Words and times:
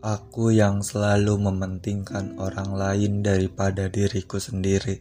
Aku 0.00 0.48
yang 0.48 0.80
selalu 0.80 1.36
mementingkan 1.36 2.40
orang 2.40 2.72
lain 2.72 3.20
daripada 3.20 3.84
diriku 3.92 4.40
sendiri. 4.40 4.96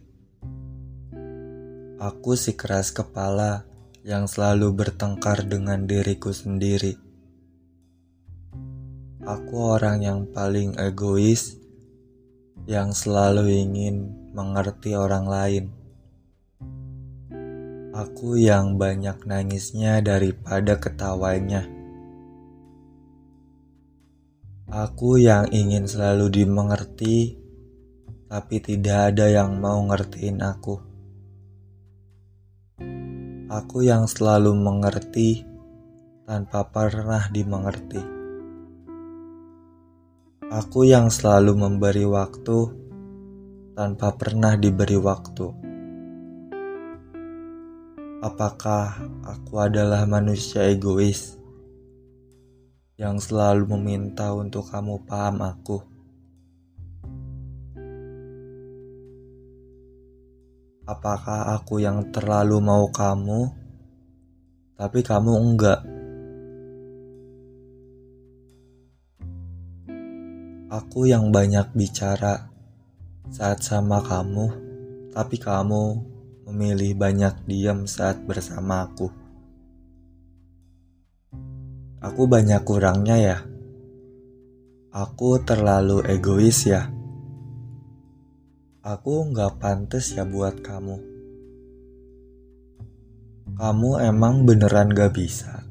Aku 2.03 2.35
si 2.35 2.51
keras 2.59 2.91
kepala 2.91 3.63
yang 4.03 4.27
selalu 4.27 4.75
bertengkar 4.75 5.47
dengan 5.47 5.87
diriku 5.87 6.35
sendiri. 6.35 6.99
Aku 9.23 9.71
orang 9.71 10.03
yang 10.03 10.27
paling 10.35 10.75
egois 10.75 11.55
yang 12.67 12.91
selalu 12.91 13.55
ingin 13.55 14.11
mengerti 14.35 14.99
orang 14.99 15.31
lain. 15.31 15.65
Aku 17.95 18.35
yang 18.35 18.75
banyak 18.75 19.23
nangisnya 19.23 20.03
daripada 20.03 20.75
ketawanya. 20.75 21.78
Aku 24.69 25.17
yang 25.17 25.49
ingin 25.49 25.89
selalu 25.89 26.29
dimengerti, 26.29 27.33
tapi 28.29 28.61
tidak 28.61 29.09
ada 29.09 29.25
yang 29.25 29.57
mau 29.57 29.81
ngertiin 29.81 30.37
aku. 30.45 30.77
Aku 33.49 33.81
yang 33.81 34.05
selalu 34.05 34.53
mengerti 34.53 35.41
tanpa 36.29 36.69
pernah 36.69 37.25
dimengerti. 37.33 37.97
Aku 40.53 40.85
yang 40.85 41.09
selalu 41.09 41.57
memberi 41.57 42.05
waktu 42.05 42.59
tanpa 43.73 44.13
pernah 44.21 44.53
diberi 44.53 45.01
waktu. 45.01 45.49
Apakah 48.21 49.01
aku 49.25 49.65
adalah 49.65 50.05
manusia 50.05 50.69
egois? 50.69 51.38
Yang 52.99 53.15
selalu 53.15 53.79
meminta 53.79 54.35
untuk 54.35 54.67
kamu 54.67 54.99
paham 55.07 55.39
aku. 55.39 55.79
Apakah 60.83 61.55
aku 61.55 61.79
yang 61.79 62.11
terlalu 62.11 62.59
mau 62.59 62.91
kamu, 62.91 63.55
tapi 64.75 64.99
kamu 64.99 65.31
enggak? 65.31 65.79
Aku 70.67 71.07
yang 71.07 71.31
banyak 71.31 71.71
bicara 71.71 72.51
saat 73.31 73.63
sama 73.63 74.03
kamu, 74.03 74.51
tapi 75.15 75.39
kamu 75.39 76.03
memilih 76.51 76.99
banyak 76.99 77.47
diam 77.47 77.87
saat 77.87 78.19
bersama 78.27 78.83
aku. 78.91 79.18
Aku 81.99 82.31
banyak 82.31 82.63
kurangnya 82.63 83.17
ya. 83.19 83.37
Aku 84.95 85.43
terlalu 85.43 85.99
egois 86.07 86.63
ya. 86.63 86.87
Aku 88.79 89.27
nggak 89.27 89.59
pantas 89.59 90.15
ya 90.15 90.23
buat 90.23 90.63
kamu. 90.63 90.95
Kamu 93.59 93.99
emang 93.99 94.47
beneran 94.47 94.95
gak 94.95 95.11
bisa. 95.11 95.67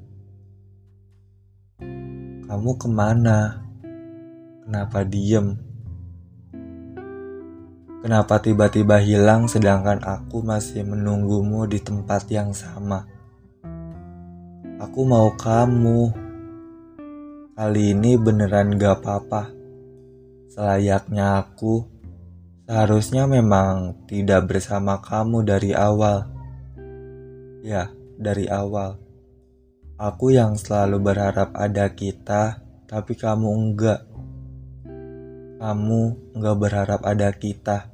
Kamu 2.45 2.70
ke 2.77 2.89
mana? 2.92 3.65
Kenapa 4.69 5.09
diem? 5.09 5.57
Kenapa 8.05 8.45
tiba-tiba 8.45 9.01
hilang 9.01 9.48
sedangkan 9.48 10.05
aku 10.05 10.45
masih 10.45 10.85
menunggumu 10.85 11.65
di 11.65 11.81
tempat 11.81 12.29
yang 12.29 12.53
sama? 12.53 13.09
Aku 14.79 15.03
mau 15.03 15.34
kamu. 15.34 16.15
Kali 17.59 17.98
ini 17.98 18.15
beneran 18.15 18.79
gak 18.79 19.03
apa-apa. 19.03 19.51
Selayaknya 20.55 21.42
aku, 21.42 21.83
seharusnya 22.63 23.27
memang 23.27 24.07
tidak 24.07 24.47
bersama 24.47 25.02
kamu 25.02 25.42
dari 25.42 25.75
awal. 25.75 26.30
Ya, 27.67 27.91
dari 28.23 28.47
awal. 28.47 29.02
Aku 29.98 30.30
yang 30.30 30.55
selalu 30.55 31.02
berharap 31.02 31.58
ada 31.58 31.91
kita, 31.91 32.63
tapi 32.86 33.19
kamu 33.19 33.51
enggak. 33.51 34.07
Kamu 35.58 36.02
enggak 36.39 36.55
berharap 36.55 37.02
ada 37.02 37.35
kita. 37.35 37.91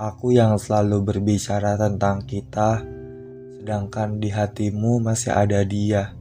Aku 0.00 0.32
yang 0.32 0.56
selalu 0.56 1.04
berbicara 1.04 1.76
tentang 1.76 2.24
kita, 2.24 2.95
sedangkan 3.66 4.22
di 4.22 4.30
hatimu 4.30 5.02
masih 5.02 5.34
ada 5.34 5.66
dia, 5.66 6.14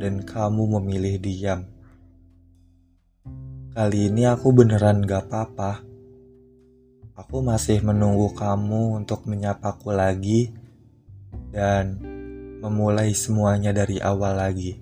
dan 0.00 0.24
kamu 0.24 0.80
memilih 0.80 1.20
diam. 1.20 1.68
Kali 3.76 4.08
ini 4.08 4.24
aku 4.24 4.48
beneran 4.48 5.04
gak 5.04 5.28
apa-apa. 5.28 5.84
Aku 7.20 7.44
masih 7.44 7.84
menunggu 7.84 8.32
kamu 8.32 8.96
untuk 8.96 9.28
menyapaku 9.28 9.92
lagi 9.92 10.56
dan 11.52 12.00
memulai 12.64 13.12
semuanya 13.12 13.76
dari 13.76 14.00
awal 14.00 14.40
lagi. 14.40 14.80